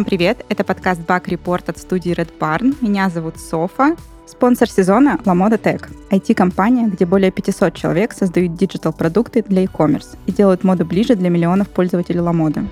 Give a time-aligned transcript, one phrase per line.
[0.00, 0.46] Всем привет!
[0.48, 2.74] Это подкаст Bug Report от студии Red Barn.
[2.80, 3.96] Меня зовут Софа.
[4.26, 10.64] Спонсор сезона– LaModa Tech, IT-компания, где более 500 человек создают диджитал-продукты для e-commerce и делают
[10.64, 12.66] моду ближе для миллионов пользователей LaModa.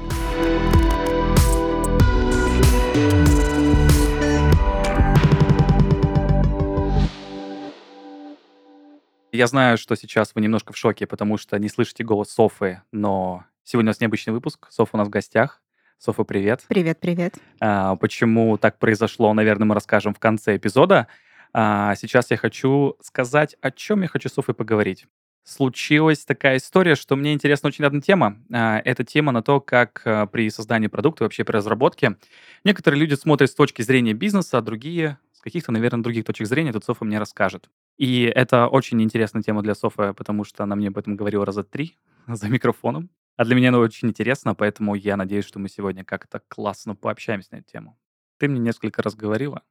[9.33, 13.45] Я знаю, что сейчас вы немножко в шоке, потому что не слышите голос Софы, но
[13.65, 14.69] сегодня у нас необычный выпуск.
[14.71, 15.61] Софа у нас в гостях.
[15.99, 16.65] Софа, привет.
[16.69, 17.35] Привет, привет.
[17.61, 21.09] А, почему так произошло, наверное, мы расскажем в конце эпизода.
[21.53, 25.07] А, сейчас я хочу сказать, о чем я хочу с Софой поговорить.
[25.43, 28.37] Случилась такая история, что мне интересна очень одна тема.
[28.53, 32.15] А, это тема на то, как а, при создании продукта, вообще при разработке,
[32.63, 36.73] некоторые люди смотрят с точки зрения бизнеса, а другие с каких-то, наверное, других точек зрения.
[36.73, 37.69] Тут Софа мне расскажет.
[37.97, 41.65] И это очень интересная тема для Софы, потому что она мне об этом говорила раза
[41.65, 41.97] три
[42.29, 43.11] за микрофоном.
[43.39, 47.51] А для меня она очень интересна, поэтому я надеюсь, что мы сегодня как-то классно пообщаемся
[47.53, 47.97] на эту тему.
[48.37, 49.63] Ты мне несколько раз говорила,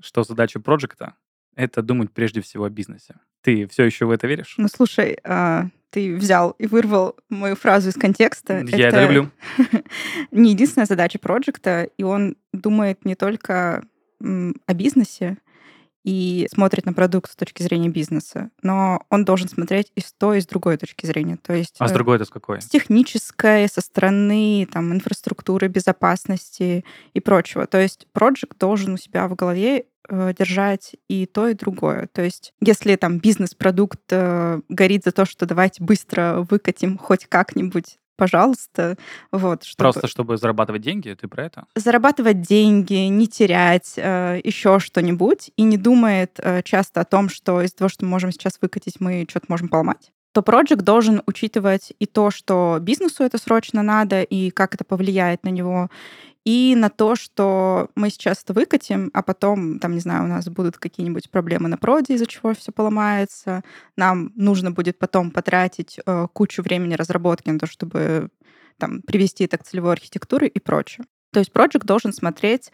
[0.00, 1.16] что задача проекта—
[1.56, 3.16] это думать прежде всего о бизнесе.
[3.40, 4.54] Ты все еще в это веришь?
[4.58, 8.58] Ну, слушай, а, ты взял и вырвал мою фразу из контекста.
[8.58, 9.30] Я это, это люблю.
[10.30, 13.84] не единственная задача проекта, и он думает не только
[14.20, 15.38] о бизнесе,
[16.06, 20.38] и смотрит на продукт с точки зрения бизнеса, но он должен смотреть и с той,
[20.38, 21.36] и с другой точки зрения.
[21.36, 22.62] То есть, а с э, другой это с какой?
[22.62, 27.66] С технической, со стороны там, инфраструктуры, безопасности и прочего.
[27.66, 32.08] То есть проект должен у себя в голове э, держать и то, и другое.
[32.12, 37.98] То есть, если там бизнес-продукт э, горит за то, что давайте быстро выкатим хоть как-нибудь
[38.16, 38.96] пожалуйста.
[39.32, 39.92] Вот, чтобы...
[39.92, 41.66] Просто чтобы зарабатывать деньги, ты про это?
[41.74, 47.62] Зарабатывать деньги, не терять э, еще что-нибудь и не думает э, часто о том, что
[47.62, 51.94] из-за того, что мы можем сейчас выкатить, мы что-то можем поломать то проект должен учитывать
[51.98, 55.88] и то, что бизнесу это срочно надо, и как это повлияет на него,
[56.46, 60.48] и на то, что мы сейчас это выкатим, а потом, там, не знаю, у нас
[60.48, 63.64] будут какие-нибудь проблемы на проде, из-за чего все поломается.
[63.96, 68.28] Нам нужно будет потом потратить э, кучу времени разработки на то, чтобы
[68.78, 71.04] там, привести это к целевой архитектуре и прочее.
[71.32, 72.70] То есть проект должен смотреть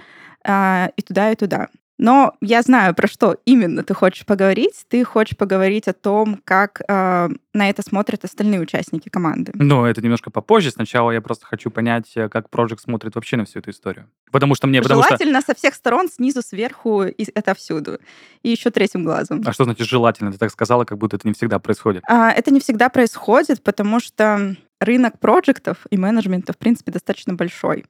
[0.47, 1.69] э, и туда, и туда.
[1.99, 4.85] Но я знаю, про что именно ты хочешь поговорить.
[4.89, 9.53] Ты хочешь поговорить о том, как э, на это смотрят остальные участники команды.
[9.55, 10.71] Ну, это немножко попозже.
[10.71, 14.09] Сначала я просто хочу понять, э, как Project смотрит вообще на всю эту историю.
[14.31, 14.83] Потому что мне...
[14.83, 15.53] Желательно что...
[15.53, 17.99] со всех сторон, снизу, сверху, и это всюду.
[18.43, 19.43] И еще третьим глазом.
[19.45, 20.33] А что значит желательно?
[20.33, 22.03] Ты так сказала, как будто это не всегда происходит.
[22.09, 27.85] А, это не всегда происходит, потому что рынок проектов и менеджмента, в принципе, достаточно большой.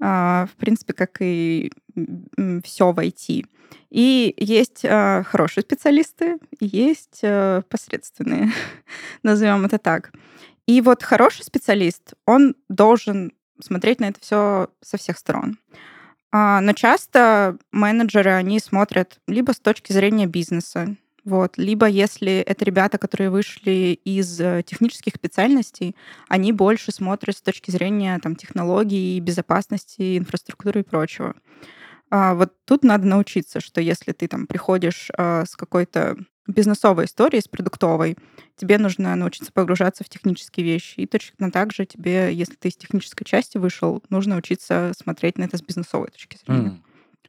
[0.00, 1.70] А, в принципе, как и
[2.64, 3.46] все в IT.
[3.90, 8.50] И есть э, хорошие специалисты, есть э, посредственные,
[9.22, 10.12] назовем это так.
[10.66, 15.58] И вот хороший специалист, он должен смотреть на это все со всех сторон.
[16.32, 20.96] А, но часто менеджеры, они смотрят либо с точки зрения бизнеса,
[21.30, 21.56] вот.
[21.58, 25.94] Либо если это ребята, которые вышли из э, технических специальностей,
[26.28, 31.36] они больше смотрят с точки зрения там, технологий, безопасности, инфраструктуры и прочего.
[32.10, 36.16] А вот тут надо научиться, что если ты там приходишь а, с какой-то
[36.48, 38.16] бизнесовой историей, с продуктовой,
[38.56, 40.98] тебе нужно научиться погружаться в технические вещи.
[40.98, 45.44] И точно так же тебе, если ты из технической части вышел, нужно учиться смотреть на
[45.44, 46.70] это с бизнесовой точки зрения.
[46.70, 46.80] Mm.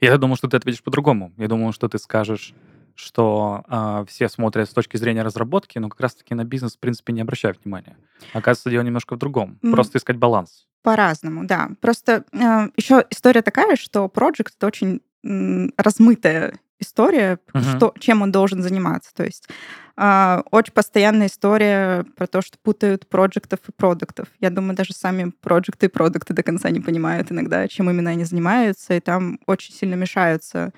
[0.01, 1.31] Я думал, что ты ответишь по-другому.
[1.37, 2.55] Я думал, что ты скажешь,
[3.01, 7.13] что э, все смотрят с точки зрения разработки, но как раз-таки на бизнес, в принципе,
[7.13, 7.97] не обращают внимания.
[8.33, 9.59] Оказывается, дело немножко в другом.
[9.63, 9.71] Mm.
[9.71, 10.67] Просто искать баланс.
[10.83, 11.69] По-разному, да.
[11.79, 17.77] Просто э, еще история такая, что проект это очень э, размытая история, uh-huh.
[17.77, 19.13] что, чем он должен заниматься.
[19.13, 19.47] То есть
[19.95, 24.27] э, очень постоянная история про то, что путают проектов и продуктов.
[24.39, 28.25] Я думаю, даже сами проекты и продукты до конца не понимают иногда, чем именно они
[28.25, 30.73] занимаются, и там очень сильно мешаются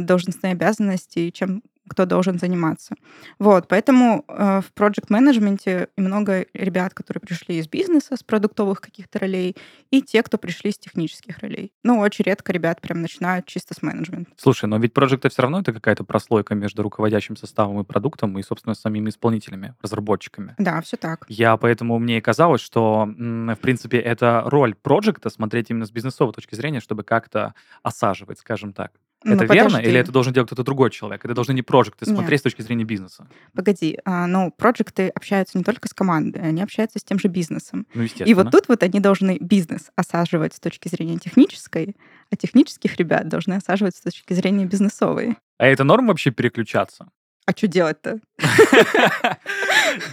[0.00, 2.94] должностные обязанности и чем кто должен заниматься.
[3.40, 9.18] Вот, поэтому э, в проект менеджменте много ребят, которые пришли из бизнеса, с продуктовых каких-то
[9.18, 9.56] ролей,
[9.90, 11.72] и те, кто пришли с технических ролей.
[11.82, 14.30] Ну, очень редко ребят прям начинают чисто с менеджмента.
[14.36, 18.42] Слушай, но ведь проекты все равно это какая-то прослойка между руководящим составом и продуктом, и,
[18.42, 20.54] собственно, самими исполнителями, разработчиками.
[20.58, 21.26] Да, все так.
[21.28, 26.32] Я поэтому мне и казалось, что, в принципе, это роль проекта смотреть именно с бизнесовой
[26.34, 28.92] точки зрения, чтобы как-то осаживать, скажем так.
[29.22, 29.76] Ну, это верно?
[29.76, 31.24] Или это должен делать кто-то другой человек?
[31.24, 32.40] Это должны не проекты смотреть Нет.
[32.40, 33.28] с точки зрения бизнеса?
[33.54, 37.86] Погоди, а, ну, проекты общаются не только с командой, они общаются с тем же бизнесом.
[37.92, 38.28] Ну, естественно.
[38.28, 41.96] И вот тут вот они должны бизнес осаживать с точки зрения технической,
[42.30, 45.36] а технических ребят должны осаживать с точки зрения бизнесовой.
[45.58, 47.08] А это норм вообще переключаться?
[47.46, 48.20] А что делать-то?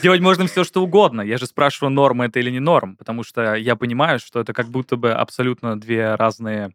[0.01, 1.21] Делать можно все, что угодно.
[1.21, 4.69] Я же спрашиваю, норм это или не норм, потому что я понимаю, что это как
[4.69, 6.71] будто бы абсолютно две разные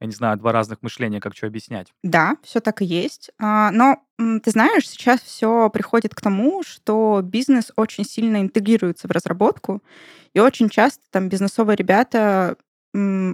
[0.00, 1.92] я не знаю, два разных мышления, как что объяснять.
[2.02, 3.30] Да, все так и есть.
[3.38, 9.10] А, но ты знаешь, сейчас все приходит к тому, что бизнес очень сильно интегрируется в
[9.10, 9.82] разработку,
[10.32, 12.56] и очень часто там бизнесовые ребята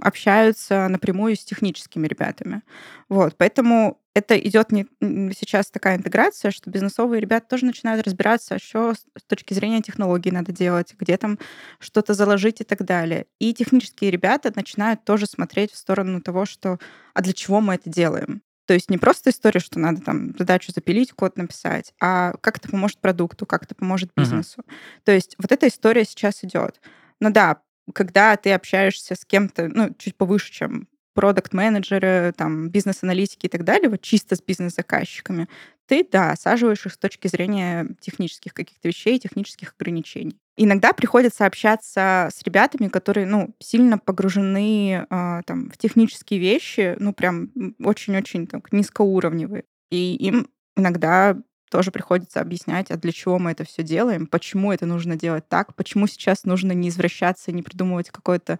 [0.01, 2.63] общаются напрямую с техническими ребятами.
[3.09, 8.93] Вот, поэтому это идет не сейчас такая интеграция, что бизнесовые ребята тоже начинают разбираться, что
[8.93, 11.39] с точки зрения технологий надо делать, где там
[11.79, 13.27] что-то заложить и так далее.
[13.39, 16.79] И технические ребята начинают тоже смотреть в сторону того, что
[17.13, 18.41] а для чего мы это делаем?
[18.65, 22.69] То есть не просто история, что надо там задачу запилить, код написать, а как это
[22.69, 24.61] поможет продукту, как это поможет бизнесу.
[24.61, 24.73] Uh-huh.
[25.03, 26.79] То есть вот эта история сейчас идет.
[27.19, 27.61] Но да,
[27.91, 33.89] когда ты общаешься с кем-то, ну, чуть повыше, чем продукт-менеджеры, там, бизнес-аналитики и так далее,
[33.89, 35.47] вот чисто с бизнес-заказчиками,
[35.85, 40.37] ты, да, осаживаешь их с точки зрения технических каких-то вещей, технических ограничений.
[40.55, 47.13] Иногда приходится общаться с ребятами, которые, ну, сильно погружены э, там, в технические вещи, ну,
[47.13, 47.51] прям
[47.83, 49.65] очень-очень так, низкоуровневые.
[49.89, 50.47] И им
[50.77, 51.37] иногда
[51.71, 55.73] тоже приходится объяснять, а для чего мы это все делаем, почему это нужно делать так,
[55.75, 58.59] почему сейчас нужно не извращаться, не придумывать какое-то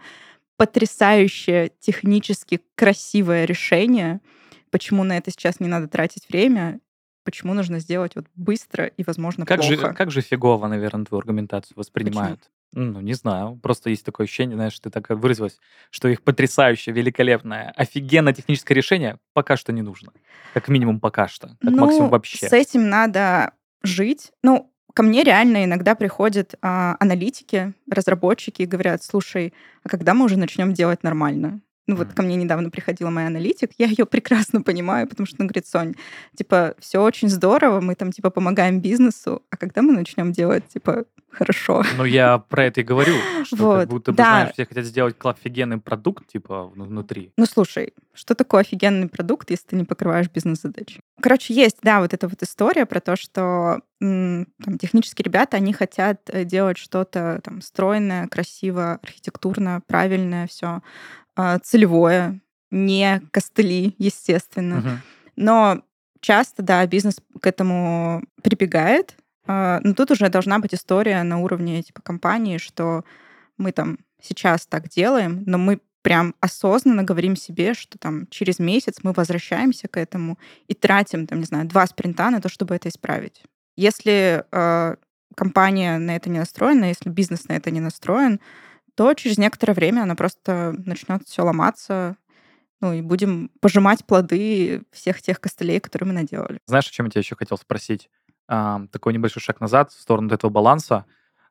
[0.58, 4.22] потрясающее технически красивое решение,
[4.70, 6.80] почему на это сейчас не надо тратить время,
[7.26, 9.76] почему нужно сделать вот быстро и, возможно, как плохо.
[9.76, 12.40] Же, как же фигово, наверное, твою аргументацию воспринимают?
[12.40, 12.61] Почему?
[12.74, 13.60] Ну, не знаю.
[13.62, 15.60] Просто есть такое ощущение, знаешь, ты так выразилась,
[15.90, 20.14] что их потрясающее, великолепное, офигенно техническое решение пока что не нужно.
[20.54, 21.48] Как минимум пока что.
[21.48, 22.48] Как ну, максимум вообще.
[22.48, 23.54] С этим надо
[23.84, 24.32] жить.
[24.42, 29.54] Ну, ко мне реально иногда приходят а, аналитики, разработчики и говорят, слушай,
[29.84, 31.62] а когда мы уже начнем делать нормально?
[31.88, 35.48] Ну вот ко мне недавно приходила моя аналитик, я ее прекрасно понимаю, потому что она
[35.48, 35.96] говорит, Сонь,
[36.38, 41.06] типа, все очень здорово, мы там, типа, помогаем бизнесу, а когда мы начнем делать, типа,
[41.32, 41.84] хорошо?
[41.98, 44.24] Ну, я про это и говорю, что вот, как будто бы, да.
[44.24, 47.32] знаешь, все хотят сделать офигенный продукт, типа, внутри.
[47.38, 51.02] Ну, слушай, что такое офигенный продукт, если ты не покрываешь бизнес-задачи?
[51.22, 54.46] Короче, есть, да, вот эта вот история про то, что там,
[54.80, 60.82] технические ребята, они хотят э, делать что-то там стройное, красиво, архитектурно, правильное все.
[61.36, 62.42] А, целевое,
[62.72, 64.74] не костыли, естественно.
[64.74, 64.98] Uh-huh.
[65.36, 65.84] Но
[66.20, 69.16] часто, да, бизнес к этому прибегает.
[69.46, 73.04] А, но тут уже должна быть история на уровне типа компании, что
[73.58, 79.00] мы там сейчас так делаем, но мы прям осознанно говорим себе, что там через месяц
[79.04, 82.90] мы возвращаемся к этому и тратим, там, не знаю, два спринта на то, чтобы это
[82.90, 83.44] исправить.
[83.76, 84.96] Если э,
[85.36, 88.40] компания на это не настроена, если бизнес на это не настроен,
[88.96, 92.18] то через некоторое время она просто начнет все ломаться,
[92.82, 96.60] ну и будем пожимать плоды всех тех костылей, которые мы наделали.
[96.66, 98.10] Знаешь, о чем я тебя еще хотел спросить?
[98.54, 101.06] А, такой небольшой шаг назад в сторону этого баланса.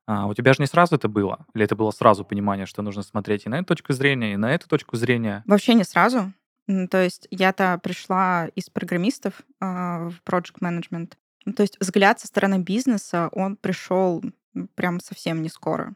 [0.07, 1.47] А, у тебя же не сразу это было?
[1.55, 4.53] Или это было сразу понимание, что нужно смотреть и на эту точку зрения, и на
[4.53, 5.43] эту точку зрения?
[5.47, 6.31] Вообще не сразу.
[6.91, 11.15] То есть я-то пришла из программистов э, в project management.
[11.57, 14.23] То есть взгляд со стороны бизнеса, он пришел
[14.75, 15.95] прям совсем не скоро.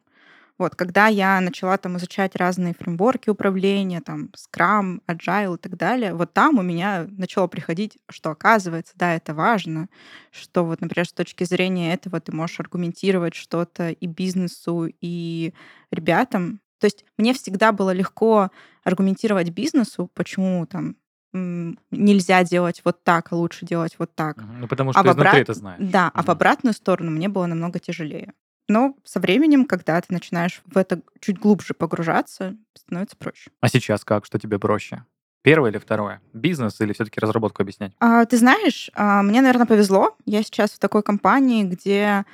[0.56, 6.14] Вот, когда я начала там изучать разные фреймворки управления, там, Scrum, Agile и так далее,
[6.14, 9.88] вот там у меня начало приходить, что оказывается, да, это важно,
[10.30, 15.54] что вот, например, с точки зрения этого ты можешь аргументировать что-то и бизнесу, и
[15.90, 16.60] ребятам.
[16.78, 18.50] То есть мне всегда было легко
[18.84, 20.96] аргументировать бизнесу, почему там
[21.32, 24.36] нельзя делать вот так, а лучше делать вот так.
[24.60, 25.42] Ну, потому что а изнутри обрат...
[25.42, 25.80] это знаешь.
[25.80, 28.32] Да, а в обратную сторону мне было намного тяжелее.
[28.68, 33.50] Но со временем, когда ты начинаешь в это чуть глубже погружаться, становится проще.
[33.60, 34.24] А сейчас как?
[34.24, 35.04] Что тебе проще?
[35.42, 36.22] Первое или второе?
[36.32, 37.92] Бизнес или все-таки разработку объяснять?
[38.00, 40.16] А, ты знаешь, а, мне, наверное, повезло.
[40.24, 42.24] Я сейчас в такой компании, где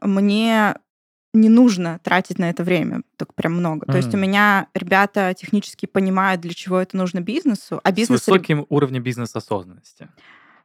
[0.00, 0.76] мне
[1.32, 3.86] не нужно тратить на это время так прям много.
[3.86, 3.92] Mm.
[3.92, 8.22] То есть у меня ребята технически понимают, для чего это нужно бизнесу, а бизнес...
[8.22, 10.08] С высоким уровнем бизнес-осознанности.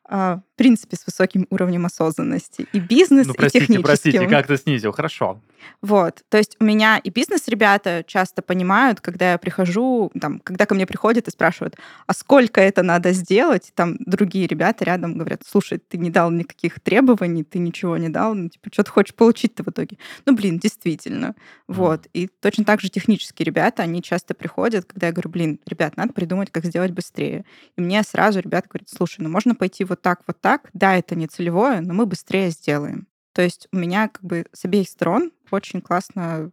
[0.07, 2.67] А, в принципе, с высоким уровнем осознанности.
[2.73, 3.83] И бизнес, ну, простите, и техническим.
[3.83, 4.91] Простите, как ты снизил?
[4.91, 5.41] Хорошо.
[5.81, 6.23] Вот.
[6.29, 10.85] То есть у меня и бизнес-ребята часто понимают, когда я прихожу, там, когда ко мне
[10.85, 11.75] приходят и спрашивают,
[12.07, 13.71] а сколько это надо сделать?
[13.75, 18.33] Там другие ребята рядом говорят, слушай, ты не дал никаких требований, ты ничего не дал,
[18.35, 19.97] ну, типа, что ты хочешь получить-то в итоге?
[20.25, 21.35] Ну, блин, действительно.
[21.67, 22.07] Вот.
[22.13, 26.13] И точно так же технические ребята, они часто приходят, когда я говорю, блин, ребят, надо
[26.13, 27.45] придумать, как сделать быстрее.
[27.77, 30.69] И мне сразу ребята говорят, слушай, ну можно пойти вот так, вот так.
[30.73, 33.07] Да, это не целевое, но мы быстрее сделаем.
[33.35, 36.51] То есть у меня как бы с обеих сторон очень классно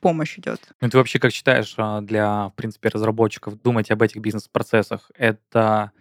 [0.00, 0.72] помощь идет.
[0.80, 5.12] Ну, ты вообще как считаешь а, для, в принципе, разработчиков думать об этих бизнес-процессах?
[5.14, 5.92] Это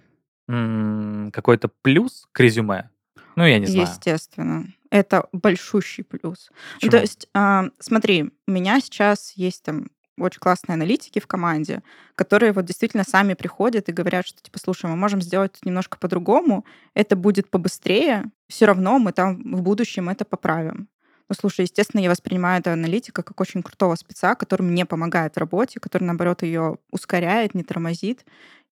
[0.48, 2.90] м- какой-то плюс к резюме?
[3.36, 3.88] Ну, я не знаю.
[3.88, 4.66] Естественно.
[4.90, 6.50] Это большущий плюс.
[6.50, 6.92] Ну, Почему?
[6.92, 11.82] то есть, а, смотри, у меня сейчас есть там очень классные аналитики в команде,
[12.16, 16.66] которые вот действительно сами приходят и говорят, что типа, слушай, мы можем сделать немножко по-другому,
[16.94, 20.88] это будет побыстрее, все равно мы там в будущем это поправим.
[21.30, 25.40] Ну, слушай, естественно, я воспринимаю этого аналитика как очень крутого спеца, который мне помогает в
[25.40, 28.26] работе, который, наоборот, ее ускоряет, не тормозит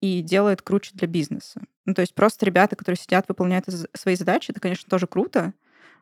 [0.03, 1.63] и делает круче для бизнеса.
[1.87, 5.55] Ну, то есть просто ребята, которые сидят, выполняют свои задачи, это, конечно, тоже круто,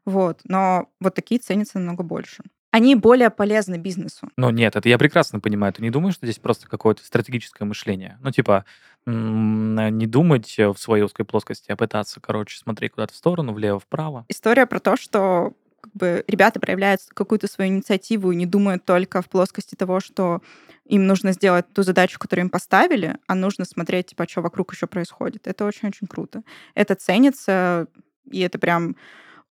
[0.04, 2.42] вот, но вот такие ценятся намного больше.
[2.72, 4.28] Они более полезны бизнесу.
[4.36, 5.72] Ну, нет, это я прекрасно понимаю.
[5.72, 8.16] Ты не думаешь, что здесь просто какое-то стратегическое мышление?
[8.22, 8.64] Ну, типа,
[9.06, 13.80] м, не думать в своей узкой плоскости, а пытаться, короче, смотреть куда-то в сторону, влево,
[13.80, 14.24] вправо.
[14.28, 19.22] История про то, что как бы, ребята проявляют какую-то свою инициативу и не думают только
[19.22, 20.42] в плоскости того, что
[20.84, 24.86] им нужно сделать ту задачу, которую им поставили, а нужно смотреть, типа, что вокруг еще
[24.86, 25.46] происходит.
[25.48, 26.42] Это очень-очень круто.
[26.74, 27.86] Это ценится,
[28.30, 28.94] и это прям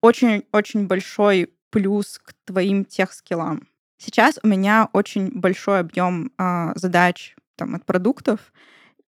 [0.01, 3.67] очень-очень большой плюс к твоим тех-скиллам.
[3.97, 8.53] Сейчас у меня очень большой объем а, задач там, от продуктов,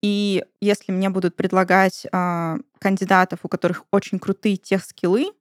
[0.01, 5.31] и если мне будут предлагать а, кандидатов, у которых очень крутые тех-скиллы,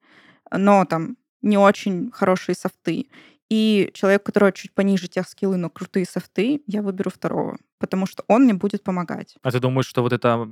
[0.53, 3.09] но там не очень хорошие софты,
[3.51, 8.07] и человек, у которого чуть пониже тех скиллы, но крутые софты, я выберу второго, потому
[8.07, 9.37] что он мне будет помогать.
[9.43, 10.49] А ты думаешь, что вот эта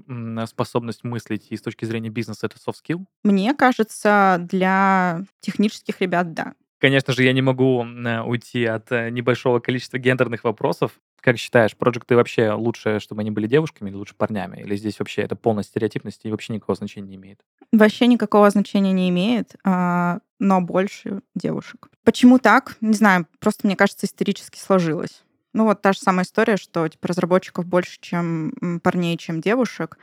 [0.46, 3.04] способность мыслить и с точки зрения бизнеса это soft skill?
[3.24, 6.54] Мне кажется, для технических ребят, да.
[6.80, 10.92] Конечно же, я не могу м, уйти от э, небольшого количества гендерных вопросов.
[11.20, 14.60] Как считаешь, проекты вообще лучше, чтобы они были девушками или лучше парнями?
[14.60, 17.40] Или здесь вообще это полная стереотипность и вообще никакого значения не имеет?
[17.72, 21.88] Вообще никакого значения не имеет, а, но больше девушек.
[22.04, 22.76] Почему так?
[22.80, 25.22] Не знаю, просто мне кажется, исторически сложилось.
[25.52, 29.98] Ну вот та же самая история, что типа разработчиков больше, чем парней, чем девушек.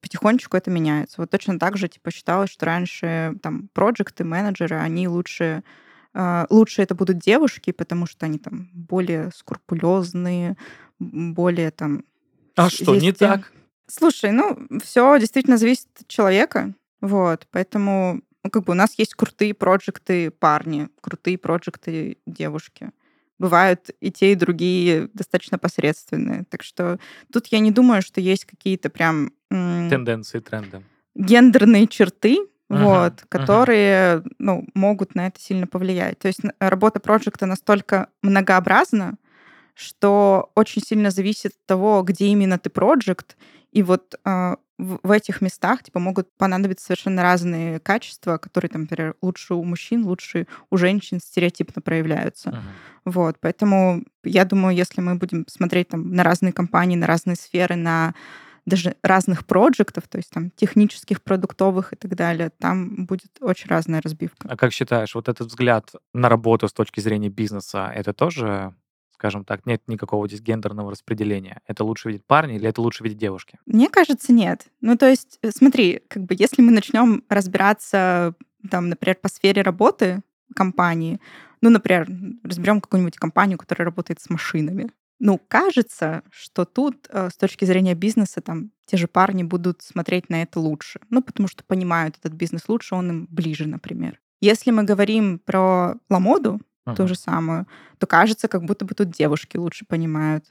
[0.00, 1.20] Потихонечку это меняется.
[1.20, 5.62] Вот точно так же типа считалось, что раньше там проекты, менеджеры, они лучше
[6.14, 10.56] лучше это будут девушки, потому что они там более скрупулезные,
[10.98, 12.04] более там...
[12.56, 13.52] А что, не есть, так?
[13.86, 16.74] Слушай, ну, все действительно зависит от человека.
[17.00, 22.90] Вот, поэтому ну, как бы у нас есть крутые проекты парни, крутые проекты девушки.
[23.38, 26.44] Бывают и те, и другие достаточно посредственные.
[26.48, 26.98] Так что
[27.32, 30.82] тут я не думаю, что есть какие-то прям Тенденции, тренды.
[31.14, 32.38] гендерные черты,
[32.72, 36.18] Мгм, вот, которые ну, могут на это сильно повлиять.
[36.18, 39.18] То есть работа проекта настолько многообразна,
[39.74, 43.36] что очень сильно зависит от того, где именно ты проект,
[43.72, 48.82] и вот а, в, в этих местах типа могут понадобиться совершенно разные качества, которые, там,
[48.82, 52.50] например, лучше у мужчин, лучше у женщин стереотипно проявляются.
[52.50, 52.60] Мгм.
[53.04, 57.76] Вот, поэтому я думаю, если мы будем смотреть там на разные компании, на разные сферы,
[57.76, 58.14] на
[58.66, 64.00] даже разных проектов, то есть там технических, продуктовых и так далее, там будет очень разная
[64.00, 64.48] разбивка.
[64.48, 68.74] А как считаешь, вот этот взгляд на работу с точки зрения бизнеса, это тоже,
[69.14, 71.60] скажем так, нет никакого здесь гендерного распределения?
[71.66, 73.58] Это лучше видеть парни или это лучше видеть девушки?
[73.66, 74.66] Мне кажется, нет.
[74.80, 78.34] Ну, то есть, э, смотри, как бы если мы начнем разбираться,
[78.70, 80.22] там, например, по сфере работы
[80.54, 81.20] компании,
[81.60, 82.08] ну, например,
[82.42, 84.90] разберем какую-нибудь компанию, которая работает с машинами.
[85.24, 90.28] Ну, кажется, что тут э, с точки зрения бизнеса там те же парни будут смотреть
[90.28, 90.98] на это лучше.
[91.10, 94.20] Ну, потому что понимают этот бизнес лучше, он им ближе, например.
[94.40, 97.06] Если мы говорим про ламоду, ту Мгм.
[97.06, 100.44] же самую, то кажется, как будто бы тут девушки лучше понимают.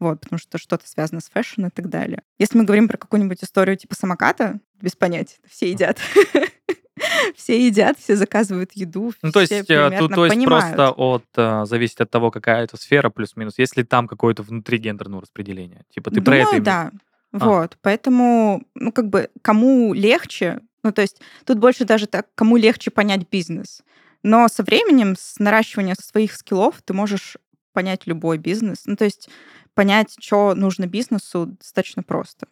[0.00, 2.24] Вот, потому что что-то связано с fashion и так далее.
[2.40, 6.00] Если мы говорим про какую-нибудь историю типа самоката, без понятия, все едят.
[7.36, 10.74] Все едят, все заказывают еду, Ну, то есть, э, тут, то есть понимают.
[10.76, 15.22] просто от, э, зависит от того, какая это сфера, плюс-минус, если там какое-то внутри гендерного
[15.22, 15.84] распределения.
[15.94, 16.64] Типа ты про это Думаю, имеешь?
[16.64, 16.90] да.
[17.32, 17.48] А.
[17.48, 22.56] Вот, поэтому, ну, как бы, кому легче, ну, то есть тут больше даже так, кому
[22.56, 23.82] легче понять бизнес.
[24.22, 27.36] Но со временем, с наращиванием своих скиллов, ты можешь
[27.72, 28.82] понять любой бизнес.
[28.86, 29.28] Ну, то есть
[29.74, 32.46] понять, что нужно бизнесу, достаточно просто.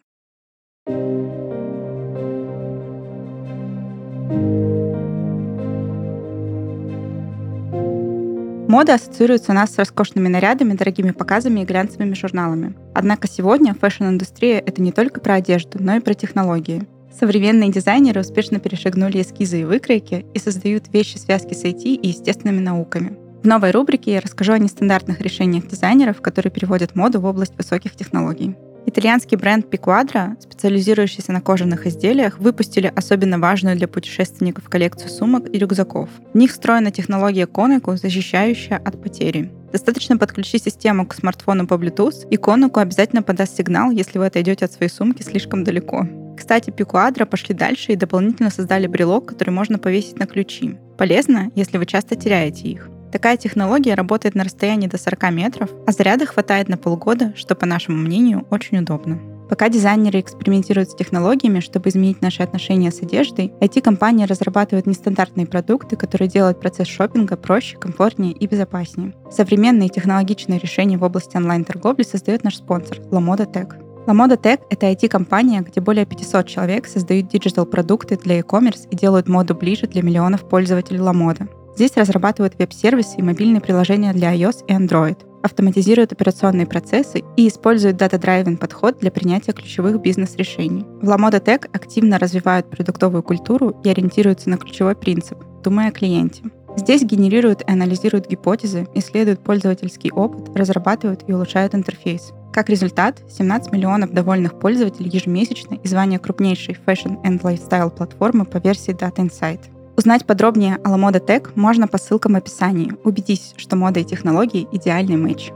[8.67, 12.75] Мода ассоциируется у нас с роскошными нарядами, дорогими показами и глянцевыми журналами.
[12.93, 16.83] Однако сегодня fashion-индустрия— это не только про одежду, но и про технологии.
[17.17, 22.59] Современные дизайнеры успешно перешагнули эскизы и выкройки и создают вещи связки с IT и естественными
[22.59, 23.17] науками.
[23.43, 27.95] В новой рубрике я расскажу о нестандартных решениях дизайнеров, которые переводят моду в область высоких
[27.95, 28.57] технологий.
[28.87, 35.57] Итальянский бренд Piquadra, специализирующийся на кожаных изделиях, выпустили особенно важную для путешественников коллекцию сумок и
[35.57, 36.09] рюкзаков.
[36.33, 39.51] В них встроена технология Koneku, защищающая от потери.
[39.71, 44.65] Достаточно подключить систему к смартфону по Bluetooth, и Koneku обязательно подаст сигнал, если вы отойдете
[44.65, 46.07] от своей сумки слишком далеко.
[46.37, 50.77] Кстати, Пикуадро пошли дальше и дополнительно создали брелок, который можно повесить на ключи.
[50.97, 52.89] Полезно, если вы часто теряете их.
[53.15, 57.65] Такая технология работает на расстоянии до 40 метров, а заряда хватает на полгода, что, по
[57.65, 59.21] нашему мнению, очень удобно.
[59.47, 65.95] Пока дизайнеры экспериментируют с технологиями, чтобы изменить наши отношения с одеждой, IT-компании разрабатывают нестандартные продукты,
[65.95, 69.13] которые делают процесс шопинга проще, комфортнее и безопаснее.
[69.31, 73.81] Современные технологичные решения в области онлайн-торговли создает наш спонсор– LaModa Tech.
[74.07, 79.55] LaModa Tech— это IT-компания, где более 500 человек создают digital-продукты для e-commerce и делают моду
[79.55, 81.47] ближе для миллионов пользователей LaModa.
[81.75, 87.97] Здесь разрабатывают веб-сервисы и мобильные приложения для iOS и Android, автоматизируют операционные процессы и используют
[87.97, 90.85] data-driven подход для принятия ключевых бизнес-решений.
[91.01, 96.43] В LaModa Tech активно развивают продуктовую культуру и ориентируются на ключевой принцип– думай о клиенте.
[96.77, 102.31] Здесь генерируют и анализируют гипотезы, исследуют пользовательский опыт, разрабатывают и улучшают интерфейс.
[102.53, 108.57] Как результат, 17 миллионов довольных пользователей ежемесячно и звание крупнейшей fashion and lifestyle платформы по
[108.57, 109.74] версии Data Insight.
[109.97, 112.93] Узнать подробнее о LaModa Tech можно по ссылкам в описании.
[113.05, 115.51] Убедись, что мода и технологии— идеальный матч.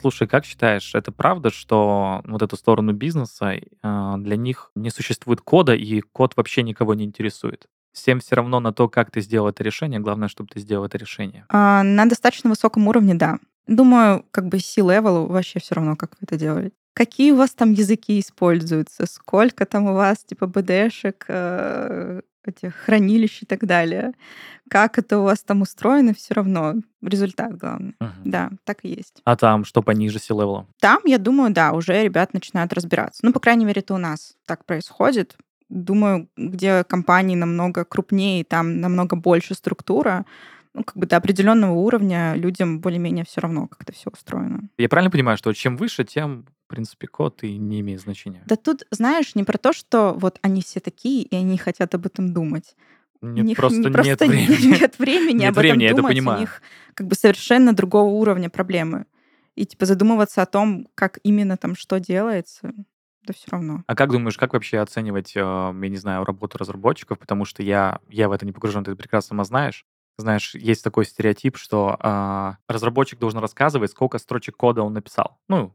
[0.00, 5.40] Слушай, как считаешь, это правда, что вот эту сторону бизнеса, а, для них не существует
[5.40, 7.66] кода, и код вообще никого не интересует?
[7.92, 10.98] Всем все равно на то, как ты сделал это решение, главное, чтобы ты сделал это
[10.98, 11.44] решение.
[11.48, 13.38] А, на достаточно высоком уровне, да.
[13.66, 16.72] Думаю, как бы C-level вообще все равно, как вы это делаете.
[16.92, 19.06] Какие у вас там языки используются?
[19.06, 24.12] Сколько там у вас, типа, БДшек, э, этих хранилищ и так далее?
[24.68, 27.94] Как это у вас там устроено, все равно результат главный.
[28.00, 28.12] Мгм.
[28.24, 29.20] Да, так и есть.
[29.24, 30.66] А там что пониже C-level?
[30.80, 33.24] Там, я думаю, да, уже ребят начинают разбираться.
[33.24, 35.36] Ну, по крайней мере, это у нас так происходит.
[35.70, 40.26] Думаю, где компании намного крупнее, там намного больше структура,
[40.74, 44.68] ну, как бы до определенного уровня людям более-менее все равно, как это все устроено.
[44.78, 48.42] Я правильно понимаю, что чем выше, тем, в принципе, код и не имеет значения?
[48.46, 52.06] Да тут, знаешь, не про то, что вот они все такие, и они хотят об
[52.06, 52.76] этом думать.
[53.22, 54.66] Нет, у них просто, не- нет времени.
[54.80, 56.12] нет времени Нет об этом времени, я это думать.
[56.14, 56.38] понимаю.
[56.38, 56.62] У них
[56.94, 59.06] как бы совершенно другого уровня проблемы.
[59.56, 62.72] И типа задумываться о том, как именно там что делается,
[63.26, 63.84] да все равно.
[63.86, 67.18] А как думаешь, как вообще оценивать, э, я не знаю, работу разработчиков?
[67.18, 69.84] Потому что я, я в это не погружен, ты прекрасно сама знаешь.
[70.16, 75.38] Знаешь, есть такой стереотип, что а, разработчик должен рассказывать, сколько строчек кода он написал.
[75.48, 75.74] Ну,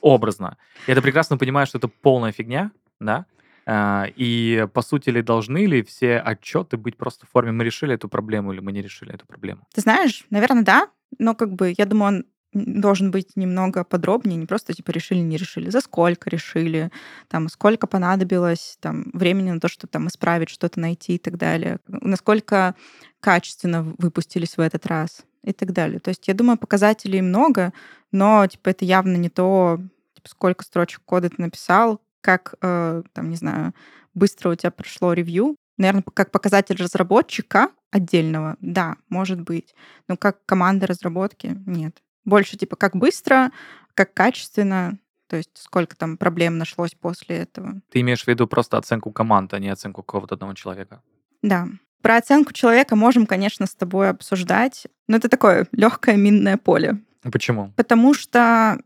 [0.00, 0.56] образно.
[0.86, 3.26] Я это прекрасно понимаю, что это полная фигня, да?
[3.66, 7.94] А, и по сути ли должны ли все отчеты быть просто в форме «мы решили
[7.94, 9.66] эту проблему» или «мы не решили эту проблему»?
[9.74, 14.46] Ты знаешь, наверное, да, но как бы я думаю, он должен быть немного подробнее, не
[14.46, 16.90] просто типа решили, не решили, за сколько решили,
[17.28, 21.78] там, сколько понадобилось там, времени на то, чтобы там исправить, что-то найти и так далее,
[21.86, 22.74] насколько
[23.20, 25.98] качественно выпустились в этот раз и так далее.
[25.98, 27.72] То есть я думаю, показателей много,
[28.10, 29.78] но типа это явно не то,
[30.14, 33.74] типа, сколько строчек кода ты написал, как, э, там, не знаю,
[34.14, 35.56] быстро у тебя прошло ревью.
[35.78, 39.74] Наверное, как показатель разработчика отдельного, да, может быть.
[40.08, 42.00] Но как команда разработки, нет.
[42.24, 43.50] Больше типа как быстро,
[43.94, 47.80] как качественно, то есть сколько там проблем нашлось после этого.
[47.90, 51.02] Ты имеешь в виду просто оценку команд, а не оценку какого-то одного человека?
[51.42, 51.68] Да.
[52.02, 57.00] Про оценку человека можем, конечно, с тобой обсуждать, но это такое легкое минное поле.
[57.30, 57.72] Почему?
[57.76, 58.78] Потому что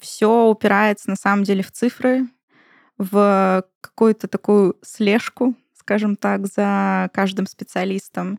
[0.00, 2.26] все упирается на самом деле в цифры,
[2.98, 8.38] в какую-то такую слежку, скажем так, за каждым специалистом.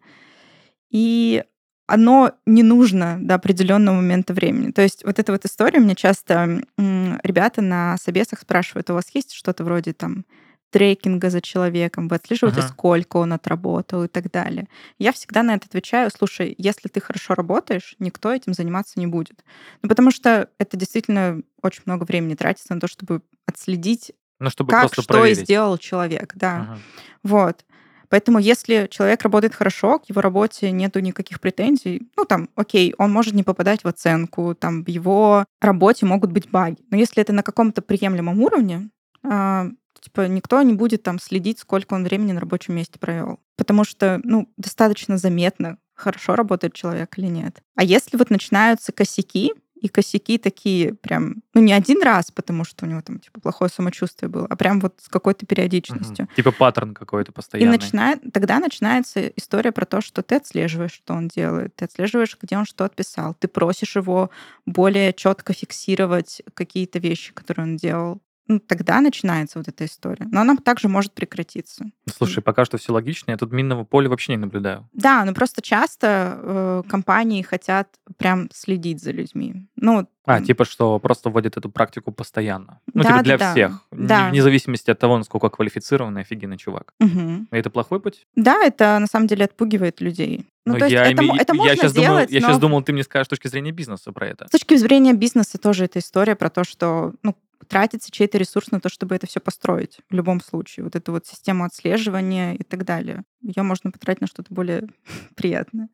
[0.92, 1.44] И
[1.90, 4.72] оно не нужно до определенного момента времени.
[4.72, 9.34] То есть вот эта вот история, мне часто ребята на собесах спрашивают, у вас есть
[9.34, 10.26] что-то вроде там
[10.72, 12.68] трекинга за человеком, вы отслеживаете, Ага.
[12.70, 14.68] сколько он отработал и так далее.
[15.00, 19.44] Я всегда на это отвечаю, слушай, если ты хорошо работаешь, никто этим заниматься не будет.
[19.82, 24.70] Ну, потому что это действительно очень много времени тратится на то, чтобы отследить, Ну, чтобы
[24.72, 25.40] как что проверить.
[25.40, 26.56] и сделал человек, да.
[26.62, 26.80] Ага.
[27.24, 27.66] Вот.
[28.10, 33.12] Поэтому если человек работает хорошо, к его работе нету никаких претензий, ну там, окей, он
[33.12, 36.78] может не попадать в оценку, там в его работе могут быть баги.
[36.90, 38.90] Но если это на каком-то приемлемом уровне,
[39.24, 39.68] а,
[40.02, 43.40] типа никто не будет там следить, сколько он времени на рабочем месте провел.
[43.58, 47.62] Потому что, ну, достаточно заметно, хорошо работает человек или нет.
[47.76, 52.86] А если вот начинаются косяки, и косяки такие прям, ну, не один раз, потому что
[52.86, 56.26] у него там, типа, плохое самочувствие было, а прям вот с какой-то периодичностью.
[56.26, 56.36] Мгм.
[56.36, 57.78] Типа паттерн какой-то И постоянный.
[57.78, 62.58] начинает, тогда начинается история про то, что ты отслеживаешь, что он делает, ты отслеживаешь, где
[62.58, 64.30] он что отписал, ты просишь его
[64.66, 68.22] более четко фиксировать какие-то вещи, которые он делал.
[68.50, 70.28] Ну, тогда начинается вот эта история.
[70.32, 71.86] Но она также может прекратиться.
[72.12, 73.30] Слушай, пока что все логично.
[73.30, 74.90] Я тут минного поля вообще не наблюдаю.
[74.92, 79.68] Да, но просто часто э, компании хотят прям следить за людьми.
[79.76, 82.82] Ну, а, типа, что просто вводят эту практику постоянно.
[82.94, 83.86] Ну, да, типа для да, всех.
[83.92, 84.30] Да.
[84.30, 86.94] Вне зависимости от того, насколько квалифицированный офигенный чувак.
[87.00, 87.48] Угу.
[87.52, 88.26] Это плохой путь?
[88.36, 90.48] Да, это на самом деле отпугивает людей.
[90.66, 91.40] Ну, Но то есть я, это, име...
[91.40, 92.48] это можно я сейчас сделать, думал, я но...
[92.48, 94.48] сейчас думал, ты мне скажешь с точки зрения бизнеса про это.
[94.48, 97.36] С точки зрения бизнеса тоже эта история про то, что ну,
[97.68, 100.00] тратится чей-то ресурс на то, чтобы это все построить.
[100.10, 100.84] В любом случае.
[100.84, 103.24] Вот эту вот систему отслеживания и так далее.
[103.42, 104.88] Ее можно потратить на что-то более
[105.36, 105.90] приятное.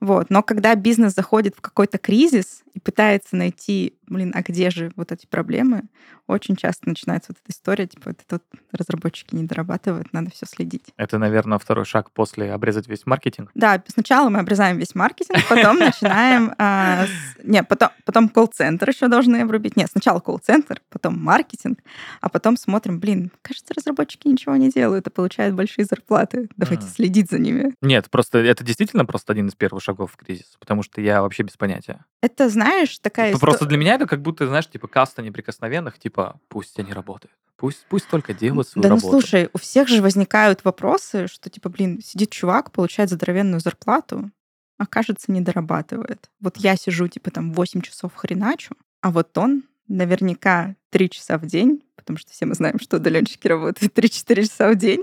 [0.00, 0.30] Вот.
[0.30, 5.12] Но когда бизнес заходит в какой-то кризис и пытается найти, блин, а где же вот
[5.12, 5.84] эти проблемы,
[6.26, 10.92] очень часто начинается вот эта история, типа, это вот разработчики не дорабатывают, надо все следить.
[10.96, 13.50] Это, наверное, второй шаг после обрезать весь маркетинг.
[13.54, 16.54] Да, сначала мы обрезаем весь маркетинг, потом начинаем...
[16.66, 17.06] А,
[17.42, 19.76] не, потом, колл-центр еще должны обрубить.
[19.76, 21.78] Нет, сначала колл-центр, потом маркетинг,
[22.20, 26.48] а потом смотрим, блин, кажется, разработчики ничего не делают и получают большие зарплаты.
[26.56, 27.74] Давайте следить за ними.
[27.82, 31.42] Нет, просто это действительно просто один из первых шагов в кризис, потому что я вообще
[31.42, 32.04] без понятия.
[32.20, 33.40] Это, знаешь, такая история...
[33.40, 37.34] Просто для меня это как будто, знаешь, типа каста неприкосновенных, типа пусть они работают.
[37.56, 39.06] Пусть, пусть только делают свою да, работу.
[39.06, 43.60] Да ну слушай, у всех же возникают вопросы, что типа, блин, сидит чувак, получает здоровенную
[43.60, 44.30] зарплату,
[44.78, 46.30] а кажется, не дорабатывает.
[46.40, 51.46] Вот я сижу, типа, там 8 часов хреначу, а вот он наверняка 3 часа в
[51.46, 55.02] день, потому что все мы знаем, что удаленщики работают 3-4 часа в день.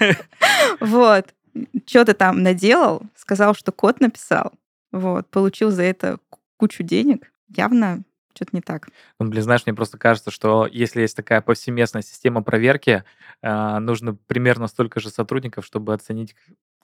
[0.80, 1.34] Вот
[1.86, 4.52] что-то там наделал, сказал, что код написал,
[4.92, 6.18] вот, получил за это
[6.56, 8.02] кучу денег, явно
[8.34, 8.88] что-то не так.
[9.20, 13.04] Ну, блин, знаешь, мне просто кажется, что если есть такая повсеместная система проверки,
[13.42, 16.34] э, нужно примерно столько же сотрудников, чтобы оценить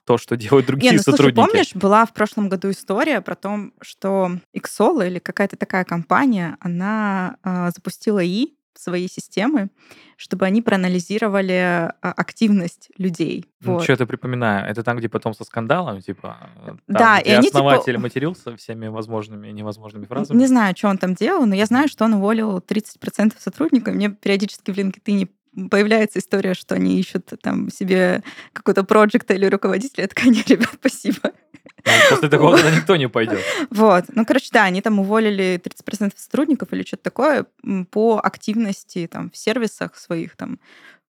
[0.05, 1.35] то, что делают другие Не, ну, сотрудники.
[1.35, 6.57] Слушай, помнишь, была в прошлом году история про то, что Xolo или какая-то такая компания,
[6.59, 9.69] она э, запустила И, свои системы,
[10.17, 13.45] чтобы они проанализировали а, активность людей.
[13.61, 13.83] Ну, вот.
[13.83, 14.69] Что-то припоминаю.
[14.69, 17.99] Это там, где потом со скандалом, типа, э, там, да, и они, основатель типа...
[17.99, 20.37] матерился всеми возможными и невозможными фразами.
[20.37, 23.95] Не знаю, что он там делал, но я знаю, что он уволил 30% сотрудников.
[23.95, 25.29] Мне периодически в LinkedIn
[25.69, 30.07] появляется история, что они ищут там себе какой-то проект или руководителя.
[30.09, 31.31] Такая, нет, ребят, спасибо.
[31.85, 33.41] Ну, после такого туда никто не пойдет.
[33.69, 34.05] Вот.
[34.13, 37.45] Ну, короче, да, они там уволили 30% сотрудников или что-то такое
[37.91, 40.59] по активности там в сервисах своих там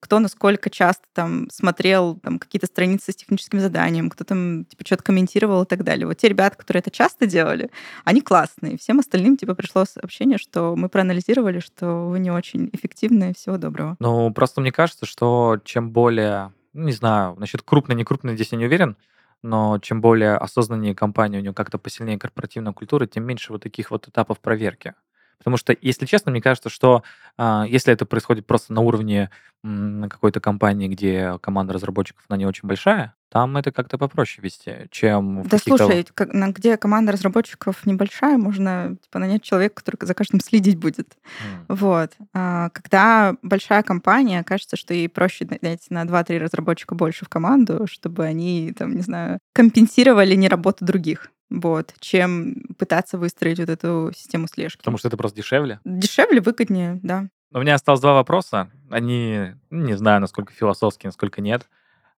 [0.03, 5.05] кто насколько часто там смотрел там какие-то страницы с техническим заданием, кто там типа что-то
[5.05, 6.09] комментировал и так далее.
[6.09, 7.71] Вот те ребята, которые это часто делали,
[8.05, 8.77] они классные.
[8.79, 13.33] Всем остальным типа пришло сообщение, что мы проанализировали, что вы не очень эффективны.
[13.33, 13.95] Всего доброго.
[14.01, 18.51] Ну, просто мне кажется, что чем более, ну, не знаю, насчет крупной, не крупной здесь
[18.51, 18.97] я не уверен,
[19.43, 23.91] но чем более осознаннее компания, у нее как-то посильнее корпоративная культура, тем меньше вот таких
[23.91, 24.95] вот этапов проверки.
[25.39, 27.03] Потому что, если честно, мне кажется, что
[27.39, 29.31] э, если это происходит просто на уровне
[29.65, 34.88] м, какой-то компании, где команда разработчиков, она не очень большая, там это как-то попроще вести,
[34.90, 40.12] чем Да слушай, как, на, где команда разработчиков небольшая, можно типа, нанять человека, который за
[40.12, 41.09] каждым следить будет.
[41.09, 41.64] Mm.
[41.68, 42.12] Вот.
[42.35, 47.87] А, когда большая компания, кажется, что ей проще нанять на 2-3 разработчика больше в команду,
[47.87, 54.47] чтобы они, там, не знаю, компенсировали неработу других вот, чем пытаться выстроить вот эту систему
[54.47, 54.79] слежки.
[54.79, 55.81] Потому что это просто дешевле?
[55.85, 57.29] Дешевле, выгоднее, да.
[57.55, 58.71] У меня осталось два вопроса.
[58.90, 61.68] Они, не знаю, насколько философские, насколько нет.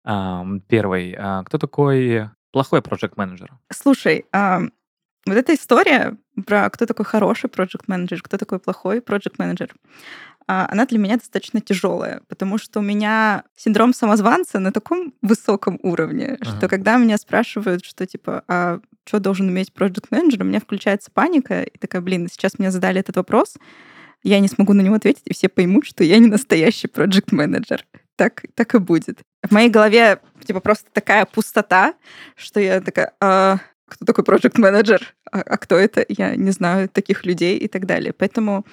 [0.04, 1.16] Первый.
[1.18, 7.88] А, кто такой плохой проект менеджер Слушай, вот эта история про кто такой хороший проект
[7.88, 9.74] менеджер кто такой плохой проект менеджер
[10.46, 16.36] она для меня достаточно тяжелая, потому что у меня синдром самозванца на таком высоком уровне,
[16.40, 16.56] ага.
[16.56, 21.10] что когда меня спрашивают, что типа, а что должен уметь проект менеджер у меня включается
[21.10, 23.56] паника, и такая, блин, сейчас мне задали этот вопрос,
[24.22, 27.84] я не смогу на него ответить, и все поймут, что я не настоящий проект менеджер
[28.16, 29.20] Так, так и будет.
[29.44, 31.94] В моей голове типа просто такая пустота,
[32.36, 36.04] что я такая, а, кто такой проект менеджер а, а кто это?
[36.08, 38.12] Я не знаю таких людей и так далее.
[38.12, 38.64] Поэтому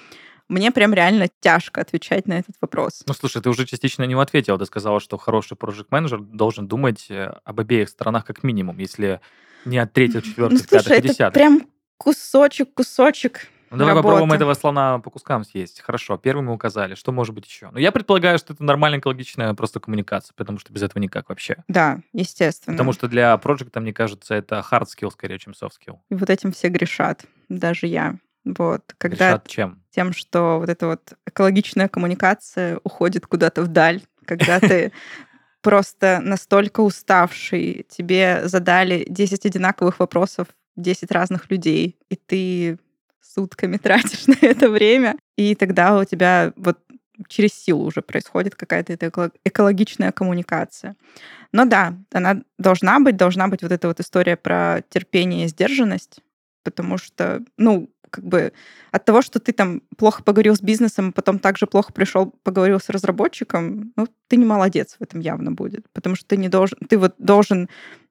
[0.48, 3.02] мне прям реально тяжко отвечать на этот вопрос.
[3.06, 4.58] Ну, слушай, ты уже частично на него ответил.
[4.58, 9.20] Ты сказала, что хороший проект менеджер должен думать э, об обеих сторонах как минимум, если
[9.64, 11.28] не от третьего, четвертого, ну, пятого, десятого.
[11.28, 14.12] это прям кусочек, кусочек ну, давай работы.
[14.12, 15.80] попробуем этого слона по кускам съесть.
[15.80, 16.94] Хорошо, первый мы указали.
[16.94, 17.70] Что может быть еще?
[17.72, 21.56] Ну, я предполагаю, что это нормальная экологичная просто коммуникация, потому что без этого никак вообще.
[21.68, 22.76] Да, естественно.
[22.76, 25.98] Потому что для проекта, мне кажется, это hard skill скорее, чем soft skill.
[26.10, 28.16] И вот этим все грешат, даже я.
[28.44, 29.82] Вот, когда Грешат чем?
[29.90, 34.92] Тем, что вот эта вот экологичная коммуникация уходит куда-то вдаль, когда ты
[35.62, 42.78] просто настолько уставший, тебе задали 10 одинаковых вопросов 10 разных людей, и ты
[43.22, 46.78] сутками тратишь на это время, и тогда у тебя вот
[47.28, 50.96] через силу уже происходит какая-то эта экологичная коммуникация.
[51.52, 56.20] Но да, она должна быть, должна быть вот эта вот история про терпение и сдержанность,
[56.64, 58.52] потому что, ну, как бы
[58.92, 62.88] от того, что ты там плохо поговорил с бизнесом, потом также плохо пришел, поговорил с
[62.90, 66.98] разработчиком, ну, ты не молодец в этом явно будет, потому что ты не должен, ты
[66.98, 67.68] вот должен,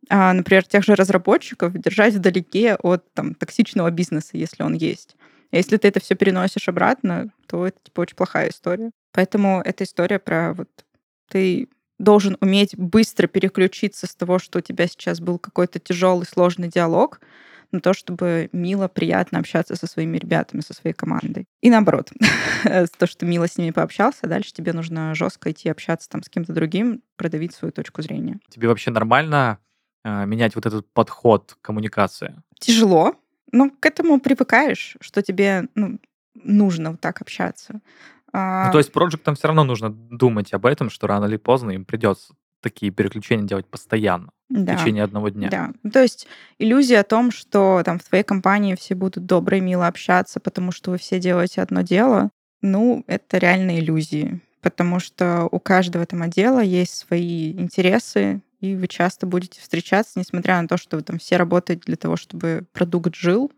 [0.09, 5.15] а, например, тех же разработчиков держать вдалеке от там токсичного бизнеса, если он есть.
[5.51, 8.91] А если ты это все переносишь обратно, то это типа очень плохая история.
[9.11, 10.69] Поэтому эта история про вот
[11.29, 11.69] ты
[12.01, 17.21] должен уметь быстро переключиться с того, что у тебя сейчас был какой-то тяжелый, сложный диалог,
[17.71, 21.45] на то, чтобы мило, приятно общаться со своими ребятами, со своей командой.
[21.61, 22.11] И наоборот,
[22.97, 26.53] то, что мило с ними пообщался, дальше тебе нужно жестко идти общаться там с кем-то
[26.53, 28.39] другим, продавить свою точку зрения.
[28.49, 29.59] Тебе вообще нормально
[30.03, 32.41] э, менять вот этот подход к коммуникации?
[32.59, 33.15] Тяжело,
[33.51, 35.99] но к этому привыкаешь, что тебе ну,
[36.35, 37.81] нужно вот так общаться.
[38.33, 41.83] Ну, то есть проектам все равно нужно думать об этом, что рано или поздно им
[41.83, 44.75] придется такие переключения делать постоянно да.
[44.75, 45.49] в течение одного дня.
[45.49, 45.71] Да.
[45.83, 46.27] Ну, то есть
[46.59, 50.71] иллюзия о том, что там в твоей компании все будут добро и мило общаться, потому
[50.71, 52.29] что вы все делаете одно дело,
[52.61, 54.41] ну, это реально иллюзии.
[54.61, 60.61] Потому что у каждого там отдела есть свои интересы, и вы часто будете встречаться, несмотря
[60.61, 63.51] на то, что вы там все работаете для того, чтобы продукт жил,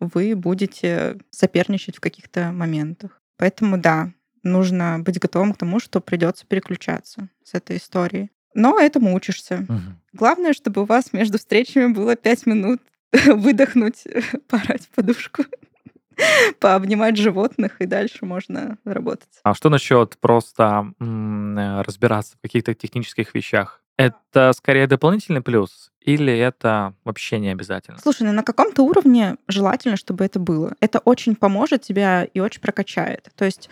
[0.00, 3.20] вы будете соперничать в каких-то моментах.
[3.38, 8.30] Поэтому да, нужно быть готовым к тому, что придется переключаться с этой историей.
[8.54, 9.66] Но этому учишься.
[9.68, 9.80] Угу.
[10.14, 12.80] Главное, чтобы у вас между встречами было пять минут
[13.12, 14.04] выдохнуть,
[14.48, 15.44] порать подушку,
[16.58, 19.28] пообнимать животных, и дальше можно работать.
[19.42, 23.82] А что насчет просто м- разбираться в каких-то технических вещах?
[23.96, 27.98] Это скорее дополнительный плюс или это вообще не обязательно?
[27.98, 30.74] Слушай, ну на каком-то уровне желательно, чтобы это было.
[30.80, 33.28] Это очень поможет тебя и очень прокачает.
[33.36, 33.68] То есть,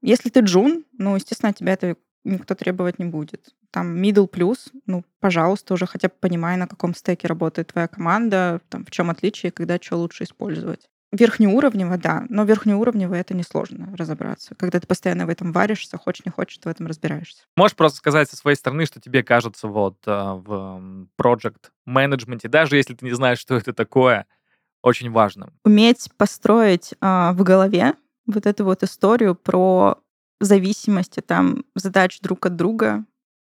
[0.00, 3.54] если ты джун, ну, естественно, тебя это никто требовать не будет.
[3.70, 8.60] Там middle плюс, ну, пожалуйста, уже хотя бы понимай, на каком стеке работает твоя команда,
[8.68, 10.88] там, в чем отличие, когда что лучше использовать.
[11.12, 14.54] Верхнеуровнево, да, но верхнеуровнево это несложно разобраться.
[14.54, 17.42] Когда ты постоянно в этом варишься, хочешь не хочешь, ты в этом разбираешься.
[17.54, 22.76] Можешь просто сказать со своей стороны, что тебе кажется вот э, в project менеджменте, даже
[22.76, 24.26] если ты не знаешь, что это такое,
[24.82, 25.52] очень важным.
[25.64, 27.94] Уметь построить э, в голове
[28.26, 29.98] вот эту вот историю про
[30.44, 33.04] зависимости там задач друг от друга,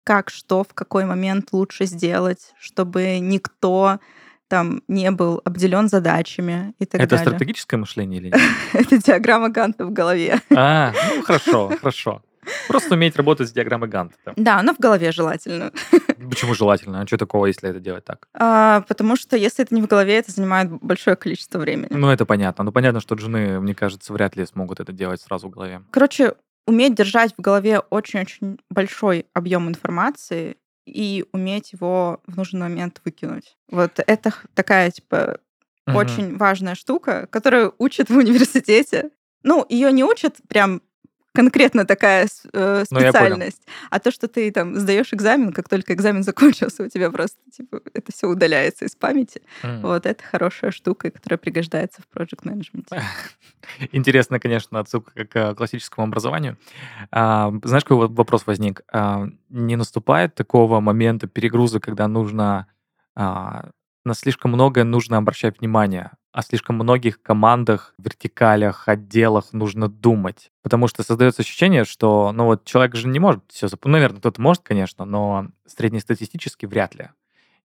[0.04, 4.00] как, что, в какой момент лучше сделать, чтобы никто
[4.48, 7.26] там не был обделен задачами и так Это далее.
[7.26, 8.40] стратегическое мышление или нет?
[8.74, 10.40] Это диаграмма Ганта в голове.
[10.54, 12.22] А, ну хорошо, хорошо.
[12.68, 14.32] Просто уметь работать с диаграммой Ганта.
[14.36, 15.72] Да, но в голове желательно.
[16.30, 17.00] Почему желательно?
[17.00, 18.26] А что такого, если это делать так?
[18.34, 21.88] А, потому что если это не в голове, это занимает большое количество времени.
[21.90, 22.64] Ну, это понятно.
[22.64, 25.82] Ну, понятно, что жены, мне кажется, вряд ли смогут это делать сразу в голове.
[25.92, 26.34] Короче,
[26.66, 33.56] уметь держать в голове очень-очень большой объем информации и уметь его в нужный момент выкинуть.
[33.68, 35.38] Вот это такая, типа,
[35.86, 35.96] угу.
[35.96, 39.10] очень важная штука, которую учат в университете.
[39.42, 40.82] Ну, ее не учат прям
[41.32, 43.62] конкретно такая э, ну, специальность.
[43.66, 47.38] Ну, а то, что ты там сдаешь экзамен, как только экзамен закончился, у тебя просто
[47.50, 49.42] типа это все удаляется из памяти.
[49.62, 49.80] Mm.
[49.82, 53.02] Вот это хорошая штука, которая пригождается в project management.
[53.92, 56.58] Интересно, конечно, отсылка к классическому образованию.
[57.10, 58.82] А, знаешь, какой вопрос возник?
[58.92, 62.66] А, не наступает такого момента перегруза, когда нужно
[63.14, 63.70] а,
[64.04, 70.50] на слишком многое нужно обращать внимание о слишком многих командах, вертикалях, отделах нужно думать.
[70.62, 73.92] Потому что создается ощущение, что, ну вот человек же не может все запомнить.
[73.92, 77.10] Ну, наверное, кто-то может, конечно, но среднестатистически вряд ли.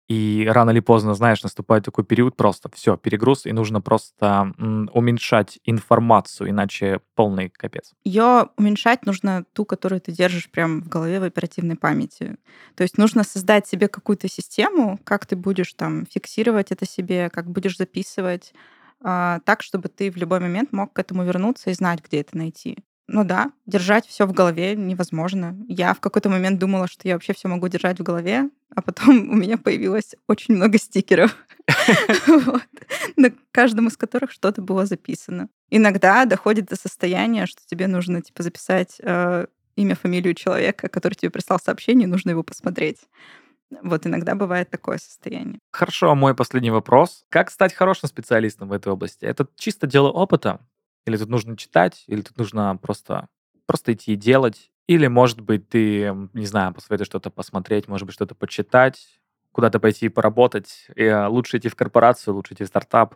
[0.09, 4.53] И рано или поздно, знаешь, наступает такой период просто, все, перегруз, и нужно просто
[4.93, 7.93] уменьшать информацию, иначе полный капец.
[8.03, 12.35] Ее уменьшать нужно ту, которую ты держишь прямо в голове в оперативной памяти.
[12.75, 17.49] То есть нужно создать себе какую-то систему, как ты будешь там фиксировать это себе, как
[17.49, 18.53] будешь записывать,
[19.03, 22.37] э, так, чтобы ты в любой момент мог к этому вернуться и знать, где это
[22.37, 22.77] найти.
[23.07, 25.57] Ну да, держать все в голове невозможно.
[25.67, 29.09] Я в какой-то момент думала, что я вообще все могу держать в голове, а потом
[29.29, 31.35] у меня появилось очень много стикеров,
[33.17, 35.49] на каждом из которых что-то было записано.
[35.69, 41.29] Иногда доходит до состояния, что тебе нужно типа записать э, имя, фамилию человека, который тебе
[41.29, 42.99] прислал сообщение, нужно его посмотреть.
[43.81, 45.59] Вот иногда бывает такое состояние.
[45.71, 47.25] Хорошо, а мой последний вопрос.
[47.29, 49.25] Как стать хорошим специалистом в этой области?
[49.25, 50.59] Это чисто дело опыта?
[51.05, 53.27] Или тут нужно читать, или тут нужно просто,
[53.65, 54.71] просто идти и делать.
[54.87, 60.07] Или, может быть, ты, не знаю, посоветуешь что-то посмотреть, может быть, что-то почитать, куда-то пойти
[60.07, 60.87] и поработать.
[60.95, 63.15] И, а, лучше идти в корпорацию, лучше идти в стартап.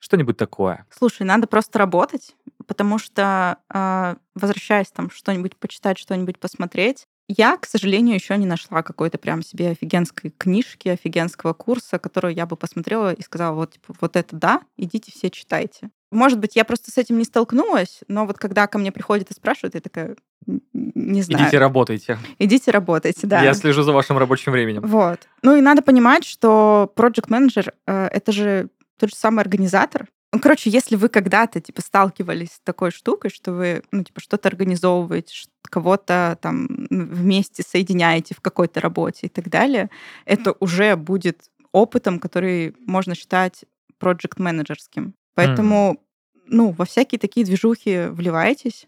[0.00, 0.86] Что-нибудь такое.
[0.90, 7.64] Слушай, надо просто работать, потому что, э, возвращаясь там что-нибудь почитать, что-нибудь посмотреть, я, к
[7.64, 13.14] сожалению, еще не нашла какой-то прям себе офигенской книжки, офигенского курса, которую я бы посмотрела
[13.14, 15.90] и сказала, вот, типа, вот это да, идите все читайте.
[16.14, 19.34] Может быть, я просто с этим не столкнулась, но вот когда ко мне приходят и
[19.34, 21.44] спрашивают, я такая, не знаю.
[21.44, 22.18] Идите работайте.
[22.38, 23.42] Идите работайте, да.
[23.42, 24.82] Я слежу за вашим рабочим временем.
[24.82, 25.20] Вот.
[25.42, 30.06] Ну и надо понимать, что project manager э, это же тот же самый организатор.
[30.32, 34.48] Ну, короче, если вы когда-то, типа, сталкивались с такой штукой, что вы, ну, типа, что-то
[34.48, 39.90] организовываете, кого-то там вместе соединяете в какой-то работе и так далее,
[40.24, 43.64] это уже будет опытом, который можно считать
[44.00, 45.14] project менеджерским.
[45.34, 46.40] Поэтому, mm.
[46.46, 48.86] ну, во всякие такие движухи вливайтесь,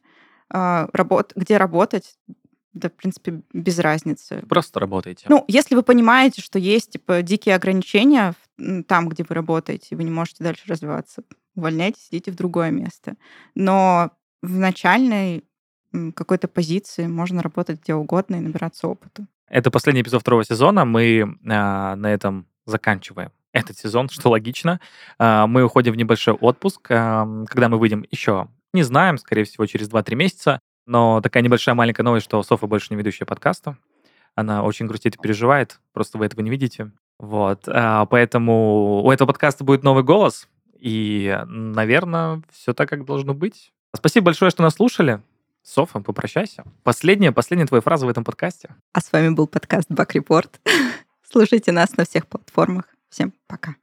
[0.48, 2.16] а, работ, где работать,
[2.72, 4.44] да, в принципе, без разницы.
[4.48, 5.26] Просто работайте.
[5.28, 8.34] Ну, если вы понимаете, что есть, типа, дикие ограничения
[8.86, 11.22] там, где вы работаете, и вы не можете дальше развиваться,
[11.54, 13.16] увольняйтесь, идите в другое место.
[13.54, 14.10] Но
[14.42, 15.44] в начальной
[16.14, 19.26] какой-то позиции можно работать где угодно и набираться опыта.
[19.48, 20.84] Это последний эпизод второго сезона.
[20.84, 24.80] Мы э, на этом заканчиваем этот сезон, что логично.
[25.18, 26.82] Э, мы уходим в небольшой отпуск.
[26.82, 30.60] Когда мы выйдем, еще не знаем, скорее всего, через 2-3 месяца.
[30.86, 33.76] Но такая небольшая маленькая новость, что Софа больше не ведущая подкаста.
[34.34, 36.92] Она очень грустит и переживает, просто вы этого не видите.
[37.18, 40.46] Вот, а, поэтому у этого подкаста будет новый голос,
[40.78, 43.72] и, наверное, все так, как должно быть.
[43.94, 45.22] Спасибо большое, что нас слушали.
[45.62, 46.64] Софа, попрощайся.
[46.84, 48.68] Последняя, последняя твоя фраза в этом подкасте.
[48.92, 50.50] А с вами был подкаст Бак Report.
[51.28, 52.84] Слушайте нас на всех платформах.
[53.16, 53.76] Всем пока.